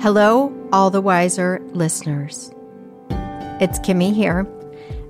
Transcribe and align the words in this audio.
Hello, 0.00 0.52
all 0.72 0.90
the 0.90 1.00
wiser 1.00 1.60
listeners. 1.72 2.50
It's 3.60 3.78
Kimi 3.80 4.14
here, 4.14 4.40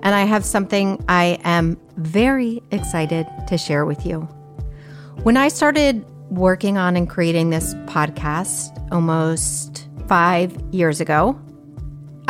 and 0.03 0.15
I 0.15 0.25
have 0.25 0.45
something 0.45 1.03
I 1.09 1.39
am 1.45 1.79
very 1.97 2.61
excited 2.73 3.27
to 3.47 3.57
share 3.57 3.85
with 3.85 4.05
you. 4.05 4.23
When 5.23 5.37
I 5.37 5.49
started 5.49 6.05
working 6.30 6.77
on 6.77 6.97
and 6.97 7.09
creating 7.09 7.51
this 7.51 7.75
podcast 7.87 8.77
almost 8.91 9.89
five 10.09 10.57
years 10.73 11.01
ago, 11.01 11.41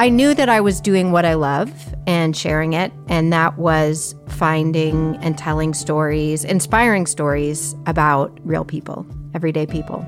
I 0.01 0.09
knew 0.09 0.33
that 0.33 0.49
I 0.49 0.63
was 0.63 0.81
doing 0.81 1.13
what 1.13 1.27
I 1.27 1.35
love 1.35 1.71
and 2.07 2.35
sharing 2.35 2.73
it, 2.73 2.91
and 3.09 3.31
that 3.35 3.59
was 3.59 4.15
finding 4.29 5.17
and 5.17 5.37
telling 5.37 5.75
stories, 5.75 6.43
inspiring 6.43 7.05
stories 7.05 7.77
about 7.85 8.41
real 8.43 8.65
people, 8.65 9.05
everyday 9.35 9.67
people. 9.67 10.01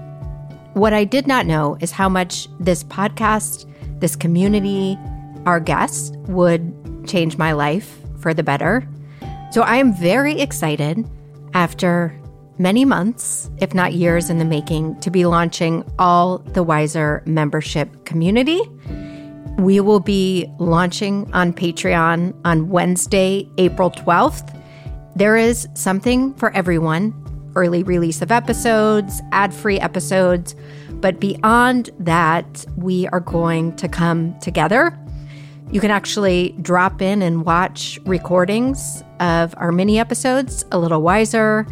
What 0.73 0.95
I 0.95 1.05
did 1.05 1.27
not 1.27 1.45
know 1.45 1.77
is 1.83 1.91
how 1.91 2.09
much 2.09 2.49
this 2.59 2.83
podcast, 2.85 3.71
this 4.01 4.17
community, 4.17 4.99
our 5.45 5.61
guests 5.61 6.17
would 6.27 7.07
change 7.07 7.37
my 7.37 7.53
life 7.53 7.99
for 8.19 8.33
the 8.33 8.43
better. 8.43 8.89
So 9.51 9.61
I 9.61 9.77
am 9.77 9.93
very 9.93 10.41
excited 10.41 11.07
after 11.53 12.19
many 12.57 12.87
months, 12.87 13.51
if 13.59 13.75
not 13.75 13.93
years 13.93 14.31
in 14.31 14.39
the 14.39 14.47
making, 14.47 14.99
to 15.01 15.11
be 15.11 15.27
launching 15.27 15.85
All 15.99 16.39
the 16.39 16.63
Wiser 16.63 17.23
membership 17.27 18.07
community. 18.07 18.63
We 19.59 19.81
will 19.81 20.01
be 20.01 20.47
launching 20.59 21.33
on 21.33 21.53
Patreon 21.53 22.35
on 22.45 22.69
Wednesday, 22.69 23.49
April 23.59 23.91
12th. 23.91 24.59
There 25.15 25.37
is 25.37 25.69
something 25.75 26.35
for 26.35 26.51
everyone 26.53 27.15
early 27.55 27.83
release 27.83 28.23
of 28.23 28.33
episodes, 28.33 29.21
ad 29.33 29.53
free 29.53 29.79
episodes. 29.79 30.55
But 30.91 31.21
beyond 31.21 31.91
that, 31.99 32.65
we 32.77 33.09
are 33.09 33.21
going 33.21 33.77
to 33.77 33.89
come 33.89 34.39
together. 34.41 34.99
You 35.71 35.81
can 35.81 35.91
actually 35.91 36.55
drop 36.63 37.01
in 37.01 37.23
and 37.23 37.45
watch 37.45 37.99
recordings 38.05 39.03
of 39.21 39.55
our 39.57 39.73
mini 39.73 39.99
episodes, 39.99 40.65
A 40.71 40.79
Little 40.79 41.03
Wiser. 41.03 41.67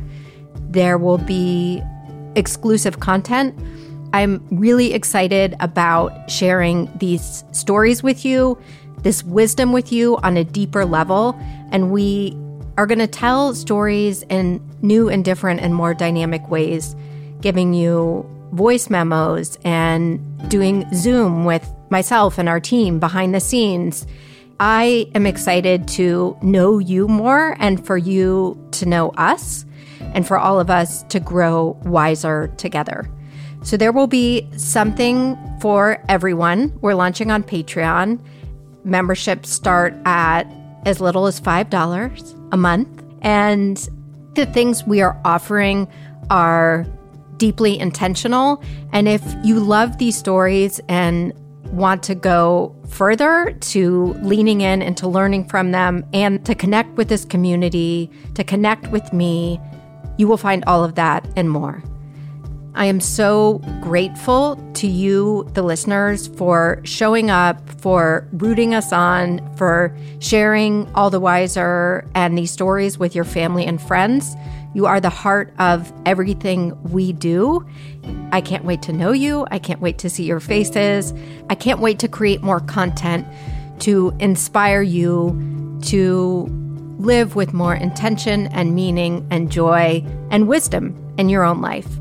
There 0.71 0.99
will 0.99 1.19
be 1.19 1.83
exclusive 2.35 3.01
content. 3.01 3.59
I'm 4.13 4.45
really 4.51 4.93
excited 4.93 5.55
about 5.61 6.31
sharing 6.31 6.91
these 6.99 7.45
stories 7.53 8.03
with 8.03 8.25
you, 8.25 8.59
this 9.03 9.23
wisdom 9.23 9.73
with 9.73 9.93
you 9.93 10.17
on 10.19 10.37
a 10.37 10.45
deeper 10.45 10.85
level. 10.85 11.39
And 11.71 11.91
we 11.91 12.37
are 12.77 12.87
going 12.87 12.99
to 12.99 13.07
tell 13.07 13.55
stories 13.55 14.23
in 14.25 14.61
new 14.83 15.09
and 15.09 15.25
different 15.25 15.61
and 15.61 15.75
more 15.75 15.95
dynamic 15.95 16.49
ways, 16.51 16.97
giving 17.41 17.73
you 17.75 18.29
voice 18.53 18.91
memos 18.91 19.59
and 19.65 20.21
doing 20.49 20.85
Zoom 20.95 21.45
with 21.45 21.71
myself 21.91 22.39
and 22.39 22.49
our 22.49 22.61
team 22.61 22.99
behind 22.99 23.35
the 23.35 23.41
scenes. 23.41 24.07
I 24.59 25.09
am 25.15 25.25
excited 25.25 25.89
to 25.89 26.37
know 26.43 26.79
you 26.79 27.07
more 27.09 27.57
and 27.61 27.85
for 27.85 27.97
you 27.97 28.63
to 28.73 28.87
know 28.87 29.11
us 29.11 29.65
and 30.01 30.27
for 30.27 30.39
all 30.39 30.59
of 30.59 30.69
us 30.69 31.03
to 31.05 31.21
grow 31.21 31.79
wiser 31.85 32.49
together. 32.57 33.09
So 33.63 33.77
there 33.77 33.93
will 33.93 34.07
be 34.07 34.49
something 34.57 35.37
for 35.61 36.03
everyone. 36.09 36.79
We're 36.81 36.95
launching 36.95 37.31
on 37.31 37.43
Patreon. 37.43 38.21
Memberships 38.85 39.51
start 39.51 39.95
at 40.05 40.51
as 40.87 41.01
little 41.01 41.27
as 41.27 41.41
$5 41.41 42.53
a 42.53 42.57
month. 42.57 43.05
And 43.23 43.77
the 44.35 44.47
things 44.47 44.85
we 44.87 45.03
are 45.03 45.21
offering 45.25 45.89
are 46.31 46.87
deeply 47.37 47.79
intentional. 47.79 48.63
And 48.93 49.09
if 49.09 49.23
you 49.45 49.61
love 49.61 49.99
these 49.99 50.17
stories 50.17 50.81
and 50.89 51.33
want 51.73 52.03
to 52.05 52.15
go 52.15 52.75
further 52.89 53.57
to 53.61 54.15
leaning 54.23 54.61
in 54.61 54.83
and 54.83 54.97
to 54.97 55.07
learning 55.07 55.49
from 55.49 55.71
them 55.73 56.05
and 56.13 56.45
to 56.47 56.55
connect 56.55 56.97
with 56.97 57.09
this 57.09 57.25
community, 57.25 58.11
to 58.35 58.43
connect 58.43 58.89
with 58.89 59.13
me, 59.13 59.61
you 60.17 60.27
will 60.27 60.37
find 60.37 60.65
all 60.67 60.83
of 60.83 60.95
that 60.97 61.27
and 61.37 61.51
more. 61.51 61.83
I 62.75 62.87
am 62.87 63.01
so 63.01 63.59
grateful 63.81 64.57
to 64.75 64.87
you, 64.87 65.49
the 65.55 65.63
listeners, 65.63 66.29
for 66.29 66.81
showing 66.85 67.31
up, 67.31 67.69
for 67.81 68.29
rooting 68.33 68.75
us 68.75 68.93
on, 68.93 69.41
for 69.57 69.95
sharing 70.21 70.89
all 70.95 71.11
the 71.11 71.21
wiser 71.21 72.09
and 72.15 72.39
these 72.39 72.51
stories 72.51 72.97
with 72.97 73.15
your 73.15 73.25
family 73.25 73.67
and 73.67 73.83
friends. 73.83 74.37
You 74.73 74.87
are 74.87 75.01
the 75.01 75.11
heart 75.11 75.53
of 75.59 75.93
everything 76.07 76.81
we 76.85 77.13
do. 77.13 77.67
I 78.31 78.41
can't 78.41 78.65
wait 78.65 78.83
to 78.83 78.93
know 78.93 79.11
you. 79.11 79.47
I 79.51 79.59
can't 79.59 79.81
wait 79.81 79.99
to 79.99 80.09
see 80.09 80.25
your 80.25 80.39
faces. 80.41 81.13
I 81.49 81.57
can't 81.57 81.81
wait 81.81 81.99
to 81.99 82.09
create 82.09 82.41
more 82.41 82.61
content 82.61 83.27
to 83.81 84.15
inspire 84.21 84.83
you 84.83 85.79
to 85.87 86.47
live 86.99 87.35
with 87.35 87.53
more 87.53 87.75
intention 87.75 88.47
and 88.49 88.75
meaning 88.75 89.27
and 89.31 89.51
joy 89.51 90.05
and 90.31 90.47
wisdom 90.47 90.97
in 91.19 91.29
your 91.29 91.43
own 91.43 91.61
life. 91.61 92.00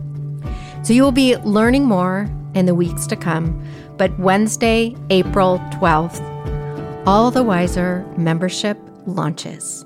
So 0.82 0.94
you 0.94 1.04
will 1.04 1.12
be 1.12 1.36
learning 1.38 1.86
more 1.86 2.30
in 2.56 2.66
the 2.66 2.76
weeks 2.76 3.06
to 3.08 3.16
come. 3.16 3.64
But 3.98 4.18
Wednesday, 4.20 4.96
April 5.10 5.60
12th, 5.74 6.20
All 7.06 7.32
the 7.32 7.44
Wiser 7.44 8.06
membership 8.18 8.78
launches. 9.06 9.86